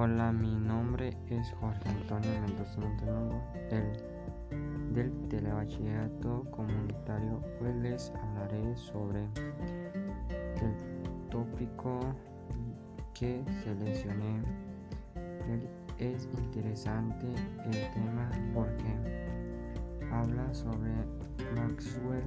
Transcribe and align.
Hola, 0.00 0.30
mi 0.30 0.54
nombre 0.54 1.12
es 1.28 1.52
Jorge 1.54 1.88
Antonio 1.88 2.30
Mendoza 2.42 2.80
Montenegro 2.80 3.42
del, 3.68 4.94
del 4.94 5.28
Telebachillerato 5.28 6.44
Comunitario. 6.52 7.42
Hoy 7.60 7.74
les 7.82 8.12
hablaré 8.12 8.76
sobre 8.76 9.24
el 9.24 11.28
tópico 11.30 11.98
que 13.12 13.42
seleccioné. 13.64 14.40
es 15.98 16.28
interesante 16.44 17.26
el 17.64 17.90
tema 17.90 18.30
porque 18.54 18.94
habla 20.12 20.54
sobre 20.54 20.92
Maxwell, 21.56 22.22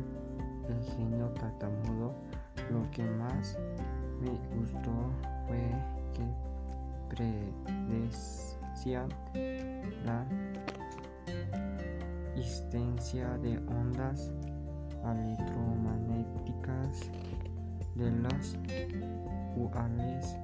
el 0.67 0.83
genio 0.97 1.29
tartamudo. 1.39 2.13
Lo 2.69 2.91
que 2.91 3.05
más 3.11 3.57
me 4.19 4.31
gustó 4.59 4.91
fue 5.47 5.71
que 6.13 6.51
predecía 7.15 9.07
la 10.05 10.25
existencia 12.35 13.37
de 13.39 13.57
ondas 13.67 14.31
electromagnéticas 15.03 17.09
de 17.95 18.11
las 18.11 18.55
cuales 19.55 20.37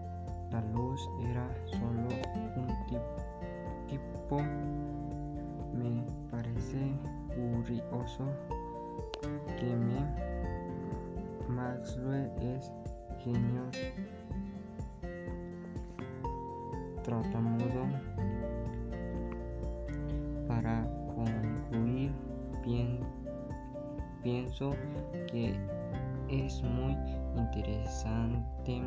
la 0.51 0.61
luz 0.73 0.99
era 1.29 1.47
solo 1.65 2.09
un 2.57 2.67
tipo. 3.87 4.41
Me 5.73 6.03
parece 6.29 6.93
curioso 7.33 8.25
que 9.57 9.75
me 9.75 10.05
Maxwell 11.47 12.29
es 12.41 12.71
genio 13.23 13.63
tratamudo 17.07 17.87
para 20.45 20.85
concluir 21.15 22.11
pienso 24.23 24.75
que 25.31 25.55
es 26.27 26.61
muy 26.63 26.97
interesante 27.37 28.81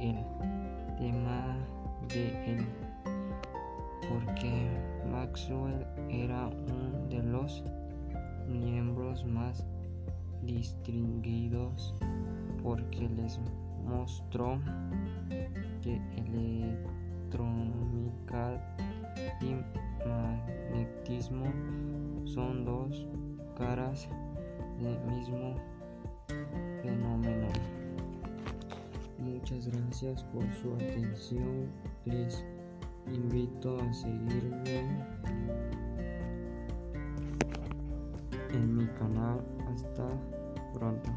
el 0.00 0.24
tema 0.96 1.58
de 2.08 2.54
él 2.54 2.66
porque 4.08 4.70
Maxwell 5.12 5.86
era 6.08 6.48
uno 6.48 7.06
de 7.10 7.22
los 7.22 7.62
miembros 8.48 9.26
más 9.26 9.66
distinguidos 10.42 11.94
porque 12.62 13.10
les 13.10 13.38
mostró 13.84 14.58
que 15.82 16.00
son 21.20 22.64
dos 22.64 23.06
caras 23.56 24.08
del 24.80 24.98
mismo 25.06 25.54
fenómeno. 26.82 27.48
Muchas 29.18 29.66
gracias 29.68 30.22
por 30.24 30.44
su 30.54 30.74
atención. 30.74 31.70
Les 32.04 32.44
invito 33.12 33.80
a 33.80 33.92
seguirme 33.92 35.04
en 38.52 38.76
mi 38.76 38.86
canal. 38.98 39.44
Hasta 39.72 40.08
pronto. 40.72 41.10